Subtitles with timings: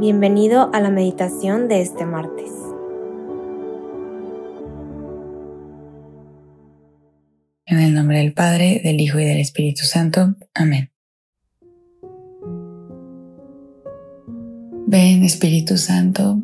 [0.00, 2.50] Bienvenido a la meditación de este martes.
[7.66, 10.36] En el nombre del Padre, del Hijo y del Espíritu Santo.
[10.54, 10.90] Amén.
[14.86, 16.40] Ven Espíritu Santo,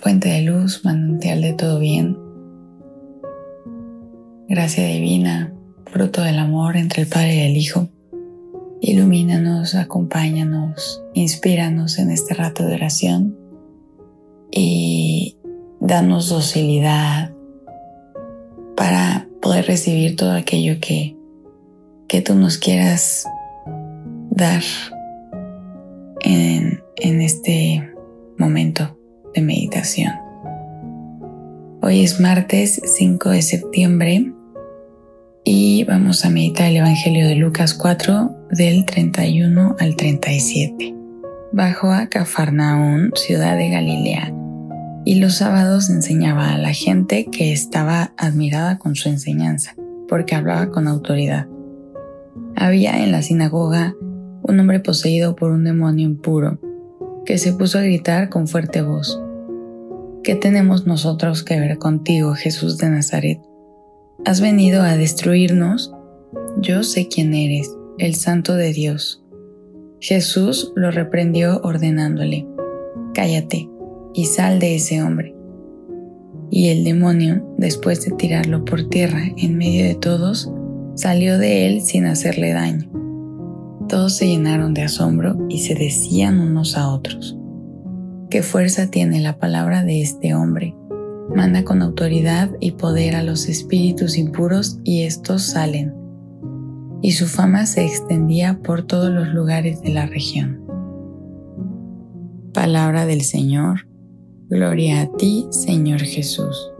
[0.00, 2.16] fuente de luz, manantial de todo bien,
[4.48, 5.52] gracia divina,
[5.86, 7.88] fruto del amor entre el Padre y el Hijo
[8.80, 13.36] Ilumínanos, acompáñanos, inspíranos en este rato de oración
[14.52, 15.36] y
[15.80, 17.32] danos docilidad
[18.76, 21.16] para poder recibir todo aquello que,
[22.06, 23.24] que tú nos quieras
[24.30, 24.62] dar
[26.20, 27.92] en, en este
[28.38, 28.96] momento
[29.34, 30.12] de meditación.
[31.82, 34.32] Hoy es martes 5 de septiembre
[35.50, 40.94] y vamos a meditar el Evangelio de Lucas 4 del 31 al 37.
[41.52, 44.34] Bajó a Cafarnaún, ciudad de Galilea,
[45.06, 49.74] y los sábados enseñaba a la gente que estaba admirada con su enseñanza,
[50.06, 51.46] porque hablaba con autoridad.
[52.54, 53.96] Había en la sinagoga
[54.42, 56.60] un hombre poseído por un demonio impuro,
[57.24, 59.18] que se puso a gritar con fuerte voz.
[60.22, 63.47] ¿Qué tenemos nosotros que ver contigo, Jesús de Nazaret?
[64.28, 65.90] ¿Has venido a destruirnos?
[66.60, 69.24] Yo sé quién eres, el Santo de Dios.
[70.00, 72.46] Jesús lo reprendió ordenándole,
[73.14, 73.70] Cállate
[74.12, 75.34] y sal de ese hombre.
[76.50, 80.52] Y el demonio, después de tirarlo por tierra en medio de todos,
[80.94, 82.86] salió de él sin hacerle daño.
[83.88, 87.38] Todos se llenaron de asombro y se decían unos a otros,
[88.28, 90.74] ¿qué fuerza tiene la palabra de este hombre?
[91.34, 95.94] Manda con autoridad y poder a los espíritus impuros y estos salen.
[97.02, 100.64] Y su fama se extendía por todos los lugares de la región.
[102.52, 103.86] Palabra del Señor.
[104.48, 106.72] Gloria a ti, Señor Jesús.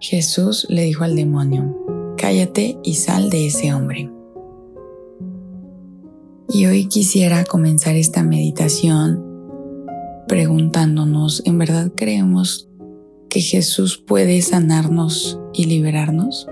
[0.00, 1.76] Jesús le dijo al demonio,
[2.16, 4.10] cállate y sal de ese hombre.
[6.48, 9.29] Y hoy quisiera comenzar esta meditación
[10.30, 12.68] preguntándonos, ¿en verdad creemos
[13.28, 16.46] que Jesús puede sanarnos y liberarnos?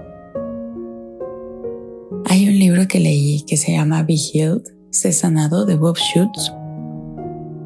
[2.25, 6.53] Hay un libro que leí que se llama Be Healed, Sé sanado de Bob Schutz,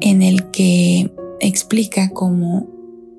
[0.01, 2.67] en el que explica cómo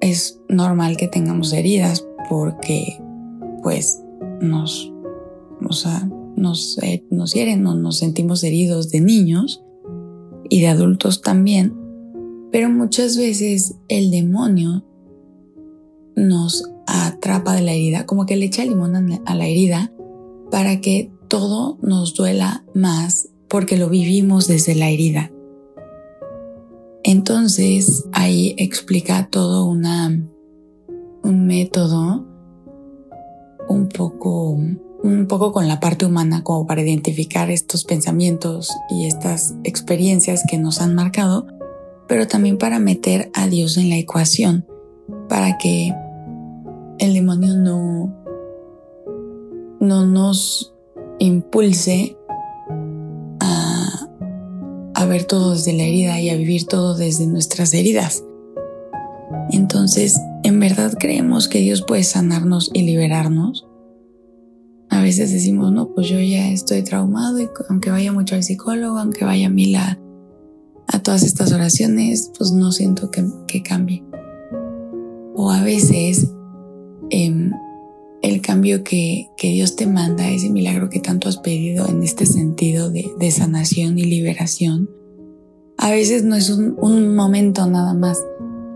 [0.01, 3.03] es normal que tengamos heridas porque
[3.65, 4.01] pues
[4.41, 4.93] nos,
[5.69, 9.65] o sea, nos, eh, nos hieren o nos sentimos heridos de niños
[10.49, 11.84] y de adultos también
[12.55, 14.85] pero muchas veces el demonio
[16.15, 18.95] nos atrapa de la herida, como que le echa limón
[19.27, 19.93] a la herida
[20.53, 25.33] para que todo nos duela más porque lo vivimos desde la herida.
[27.03, 30.17] Entonces ahí explica todo una,
[31.25, 32.25] un método
[33.69, 39.57] un poco, un poco con la parte humana como para identificar estos pensamientos y estas
[39.65, 41.49] experiencias que nos han marcado
[42.09, 44.67] pero también para meter a Dios en la ecuación,
[45.29, 45.93] para que
[46.99, 48.15] el demonio no,
[49.81, 50.75] no nos
[51.19, 52.17] impulse
[53.41, 54.09] a,
[54.95, 58.25] a ver todo desde la herida y a vivir todo desde nuestras heridas.
[59.51, 63.67] Entonces, ¿en verdad creemos que Dios puede sanarnos y liberarnos?
[64.91, 68.99] A veces decimos, no, pues yo ya estoy traumado y aunque vaya mucho al psicólogo,
[68.99, 69.99] aunque vaya a mí la
[70.87, 74.05] a todas estas oraciones, pues no siento que, cambie.
[75.35, 76.31] O a veces
[77.11, 77.51] em,
[78.23, 82.91] el cambio que, Dios te manda, ese milagro que tanto has pedido en este sentido
[82.91, 84.91] de, sanación y liberación,
[85.77, 88.23] a veces no es un, momento nada más,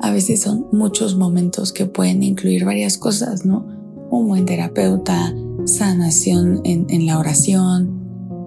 [0.01, 3.67] a veces son muchos momentos que pueden incluir varias cosas, ¿no?
[4.11, 7.97] Un buen terapeuta, sanación en la oración,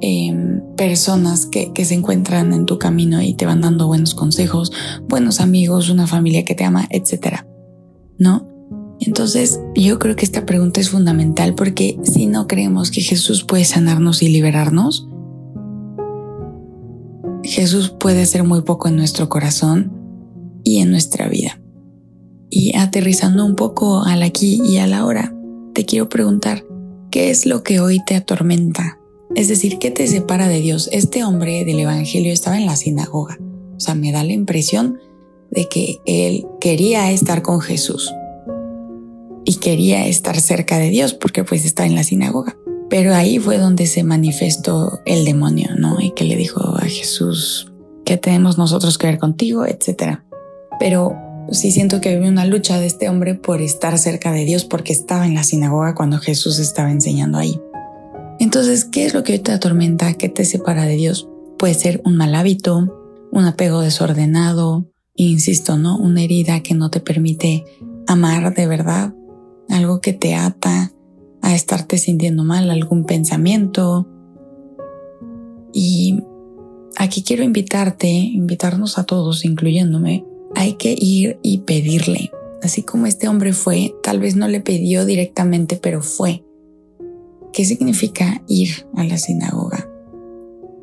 [0.04, 4.72] Em, personas que, se encuentran en tu camino y te van dando buenos consejos,
[5.08, 7.46] buenos amigos, una familia que te ama, etcétera.
[8.18, 8.48] ¿No?
[9.00, 13.64] Entonces, yo creo que esta pregunta es fundamental porque si no creemos que Jesús puede
[13.64, 15.08] sanarnos y liberarnos,
[17.44, 19.92] Jesús puede hacer muy poco en nuestro corazón
[20.64, 21.62] y en nuestra vida.
[22.50, 25.36] Y aterrizando un poco al aquí y a la hora,
[25.74, 26.64] te quiero preguntar,
[27.12, 29.01] ¿qué es lo que hoy te atormenta?
[29.36, 30.90] Es decir, ¿qué te separa de Dios?
[30.92, 33.40] Este hombre del Evangelio estaba en la sinagoga.
[33.76, 35.00] O sea, me da la impresión
[35.50, 38.14] de que él quería estar con Jesús
[39.46, 42.58] y quería estar cerca de Dios porque pues está en la sinagoga.
[42.90, 46.02] Pero ahí fue donde se manifestó el demonio, ¿no?
[46.02, 47.72] Y que le dijo a Jesús,
[48.06, 49.66] ¿qué tenemos nosotros que ver contigo?
[49.66, 50.26] Etcétera.
[50.78, 51.16] Pero
[51.52, 54.92] sí siento que había una lucha de este hombre por estar cerca de Dios porque
[54.92, 57.60] estaba en la sinagoga cuando Jesús estaba enseñando ahí.
[58.42, 60.16] Entonces, ¿qué es lo que hoy te atormenta?
[60.16, 61.30] ¿Qué te separa de Dios?
[61.60, 65.96] Puede ser un mal hábito, un apego desordenado, insisto, ¿no?
[65.96, 67.66] Una herida que no te permite
[68.08, 69.14] amar de verdad,
[69.70, 70.92] algo que te ata
[71.44, 74.08] a estarte sintiendo mal, algún pensamiento.
[75.72, 76.24] Y
[76.98, 82.32] aquí quiero invitarte, invitarnos a todos, incluyéndome, hay que ir y pedirle.
[82.64, 86.44] Así como este hombre fue, tal vez no le pidió directamente, pero fue.
[87.54, 89.90] ¿Qué significa ir a la sinagoga?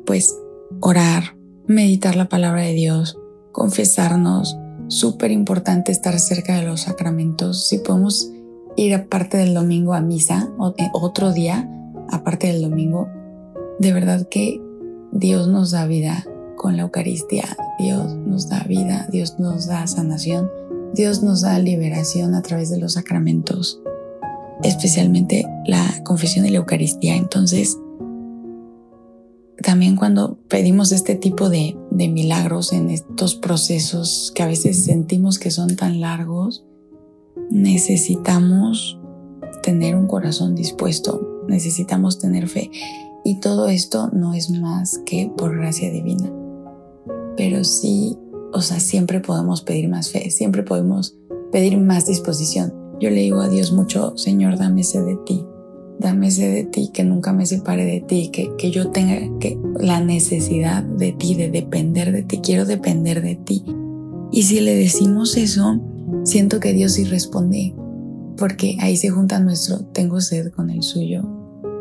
[0.05, 0.37] Pues
[0.81, 1.35] orar,
[1.65, 3.17] meditar la palabra de Dios,
[3.51, 4.57] confesarnos.
[4.87, 7.67] Súper importante estar cerca de los sacramentos.
[7.67, 8.31] Si podemos
[8.75, 11.69] ir aparte del domingo a misa, o eh, otro día
[12.09, 13.07] aparte del domingo,
[13.79, 14.61] de verdad que
[15.11, 16.25] Dios nos da vida
[16.55, 17.45] con la Eucaristía.
[17.79, 20.51] Dios nos da vida, Dios nos da sanación,
[20.93, 23.81] Dios nos da liberación a través de los sacramentos,
[24.63, 27.15] especialmente la confesión y la Eucaristía.
[27.15, 27.77] Entonces,
[29.61, 35.51] también cuando pedimos este tipo de, milagros en estos procesos que a veces sentimos que
[35.51, 36.65] son tan largos,
[37.49, 38.99] necesitamos
[39.63, 42.71] tener un corazón dispuesto, necesitamos tener fe.
[43.25, 46.31] Y todo esto no es más que por gracia divina
[47.39, 48.17] pero sí,
[48.51, 51.15] o sea, siempre podemos pedir más fe, siempre podemos
[51.53, 52.73] pedir más disposición.
[52.99, 55.45] Yo le digo a Dios mucho, Señor, dame ese de ti,
[55.99, 59.57] dame ese de ti, que nunca me separe de ti, que, que yo tenga que,
[59.79, 63.63] la necesidad de ti, de depender de ti, quiero depender de ti.
[64.31, 65.79] Y si le decimos eso,
[66.23, 67.73] siento que Dios sí responde,
[68.37, 71.23] porque ahí se junta nuestro tengo sed con el suyo.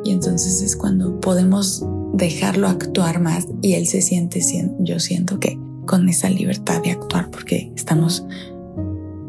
[0.04, 1.84] Y entonces es cuando podemos
[2.14, 4.40] dejarlo actuar más y él se siente,
[4.80, 8.24] yo siento que con esa libertad de actuar porque estamos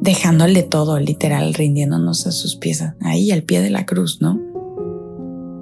[0.01, 4.39] dejándole todo, literal, rindiéndonos a sus pies, ahí al pie de la cruz, ¿no?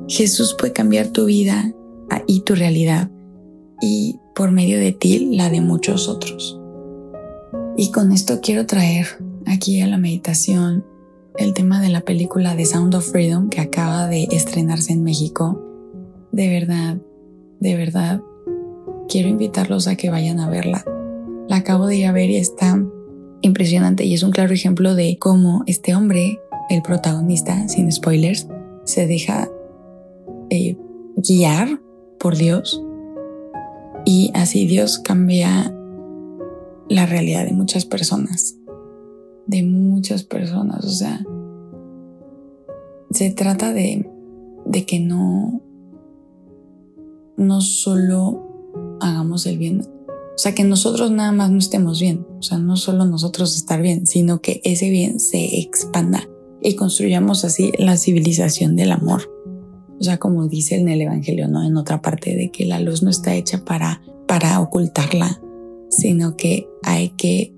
[0.07, 1.74] Jesús puede cambiar tu vida
[2.28, 3.10] y tu realidad
[3.81, 6.60] y por medio de ti la de muchos otros.
[7.75, 9.07] Y con esto quiero traer
[9.45, 10.86] aquí a la meditación
[11.38, 15.62] el tema de la película The Sound of Freedom que acaba de estrenarse en México.
[16.31, 16.98] De verdad,
[17.60, 18.22] de verdad,
[19.07, 20.84] quiero invitarlos a que vayan a verla.
[21.48, 22.81] La acabo de ir a ver y está
[23.42, 26.39] impresionante y es un claro ejemplo de cómo este hombre,
[26.69, 28.48] el protagonista, sin spoilers,
[28.84, 29.50] se deja
[30.50, 30.78] eh,
[31.16, 31.81] guiar
[32.19, 32.84] por Dios.
[34.06, 35.74] Y así Dios cambia
[36.89, 38.56] la realidad de muchas personas,
[39.45, 41.25] de muchas personas, o sea,
[43.12, 44.10] se trata de,
[44.66, 45.62] de que no,
[47.36, 49.81] no solo hagamos el bien,
[50.38, 53.81] o sea, que nosotros nada más no estemos bien, o sea, no solo nosotros estar
[53.81, 56.30] bien, sino que ese bien se expanda
[56.62, 59.34] y construyamos así la civilización del amor.
[60.00, 61.63] O sea, como dice en el Evangelio, ¿no?
[61.63, 65.42] En otra parte de que la luz no está hecha para, para ocultarla,
[65.89, 67.56] sino que hay que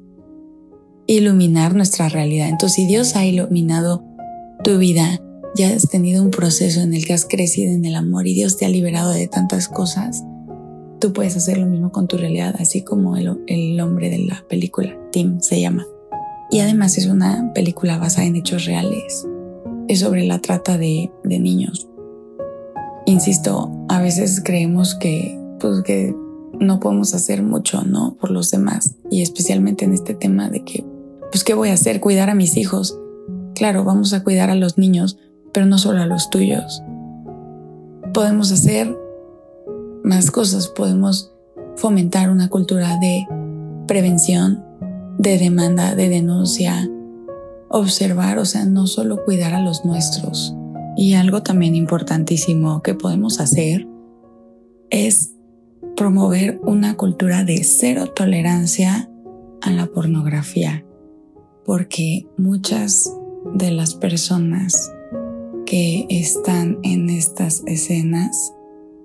[1.06, 2.48] iluminar nuestra realidad.
[2.48, 4.06] Entonces, si Dios ha iluminado
[4.64, 5.20] tu vida
[5.54, 8.56] ya has tenido un proceso en el que has crecido en el amor y Dios
[8.56, 10.24] te ha liberado de tantas cosas,
[11.00, 14.44] tú puedes hacer lo mismo con tu realidad, así como el, el hombre de la
[14.48, 15.86] película, Tim se llama.
[16.52, 19.28] Y además es una película basada en hechos reales.
[19.88, 21.88] Es sobre la trata de, de niños.
[23.06, 26.16] Insisto, a veces creemos que, pues, que
[26.60, 28.16] no podemos hacer mucho, ¿no?
[28.20, 28.96] Por los demás.
[29.10, 30.86] Y especialmente en este tema de que,
[31.32, 32.00] pues, ¿qué voy a hacer?
[32.00, 33.00] Cuidar a mis hijos.
[33.56, 35.18] Claro, vamos a cuidar a los niños,
[35.54, 36.84] pero no solo a los tuyos.
[38.14, 38.96] Podemos hacer
[40.10, 41.32] más cosas, podemos
[41.78, 43.28] fomentar una cultura de
[43.88, 44.66] prevención,
[45.20, 46.90] de demanda, de denuncia,
[47.70, 50.56] observar, o sea, no solo cuidar a los nuestros.
[50.98, 53.88] Y algo también importantísimo que podemos hacer
[54.90, 55.36] es
[55.96, 59.10] promover una cultura de cero tolerancia
[59.62, 60.84] a la pornografía,
[61.66, 63.14] porque muchas
[63.54, 64.92] de las personas
[65.68, 68.54] que están en estas escenas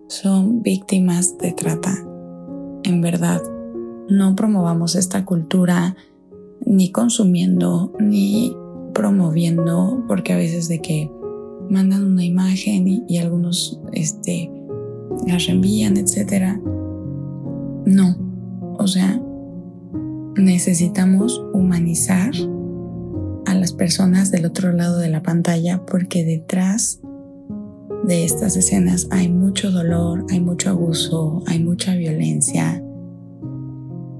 [0.08, 1.94] son víctimas de trata.
[2.82, 3.42] En verdad,
[4.08, 5.96] no promovamos esta cultura
[6.66, 8.54] ni consumiendo ni
[8.92, 11.10] promoviendo, porque a veces de que
[11.70, 14.50] mandan una imagen y, algunos este,
[15.26, 16.58] las reenvían, etc.
[17.86, 18.16] No,
[18.78, 19.20] o sea,
[20.36, 22.32] necesitamos humanizar
[23.54, 27.00] las personas del otro lado de la pantalla porque detrás
[28.06, 32.82] de estas escenas hay mucho dolor, hay mucho abuso, hay mucha violencia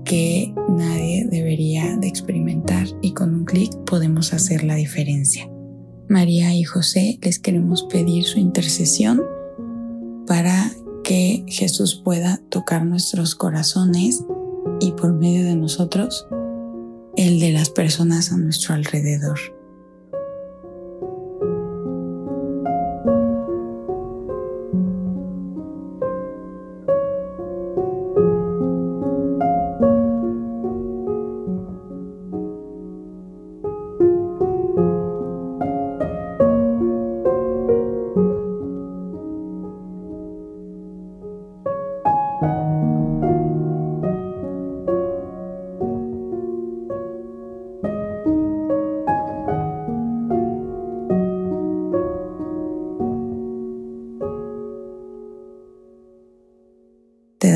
[0.04, 5.50] que nadie debería de experimentar y con un clic podemos hacer la diferencia.
[6.08, 9.22] María y José les queremos pedir su intercesión
[10.26, 10.70] para
[11.02, 14.24] que Jesús pueda tocar nuestros corazones
[14.80, 16.26] y por medio de nosotros
[17.16, 19.38] el de las personas a nuestro alrededor.